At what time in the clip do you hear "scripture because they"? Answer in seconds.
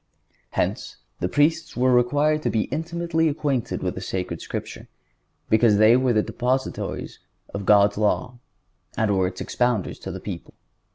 4.41-5.95